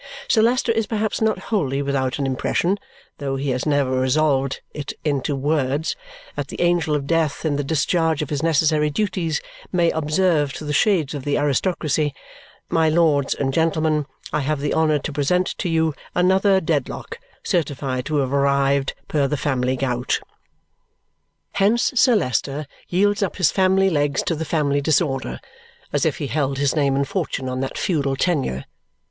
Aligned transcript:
Sir 0.27 0.41
Leicester 0.41 0.71
is 0.71 0.87
perhaps 0.87 1.21
not 1.21 1.37
wholly 1.53 1.83
without 1.83 2.17
an 2.17 2.25
impression, 2.25 2.79
though 3.19 3.35
he 3.35 3.49
has 3.51 3.67
never 3.67 3.91
resolved 3.99 4.59
it 4.73 4.93
into 5.05 5.35
words, 5.35 5.95
that 6.35 6.47
the 6.47 6.59
angel 6.59 6.95
of 6.95 7.05
death 7.05 7.45
in 7.45 7.55
the 7.55 7.63
discharge 7.63 8.23
of 8.23 8.31
his 8.31 8.41
necessary 8.41 8.89
duties 8.89 9.41
may 9.71 9.91
observe 9.91 10.53
to 10.53 10.65
the 10.65 10.73
shades 10.73 11.13
of 11.13 11.23
the 11.23 11.37
aristocracy, 11.37 12.15
"My 12.67 12.89
lords 12.89 13.35
and 13.35 13.53
gentlemen, 13.53 14.07
I 14.33 14.39
have 14.39 14.59
the 14.59 14.73
honour 14.73 14.97
to 14.97 15.13
present 15.13 15.55
to 15.59 15.69
you 15.69 15.93
another 16.15 16.59
Dedlock 16.59 17.19
certified 17.43 18.05
to 18.05 18.15
have 18.15 18.33
arrived 18.33 18.95
per 19.07 19.27
the 19.27 19.37
family 19.37 19.75
gout." 19.75 20.19
Hence 21.51 21.91
Sir 21.93 22.15
Leicester 22.15 22.65
yields 22.89 23.21
up 23.21 23.35
his 23.35 23.51
family 23.51 23.91
legs 23.91 24.23
to 24.23 24.33
the 24.33 24.45
family 24.45 24.81
disorder 24.81 25.39
as 25.93 26.07
if 26.07 26.17
he 26.17 26.25
held 26.25 26.57
his 26.57 26.75
name 26.75 26.95
and 26.95 27.07
fortune 27.07 27.47
on 27.47 27.59
that 27.59 27.77
feudal 27.77 28.15
tenure. 28.15 28.65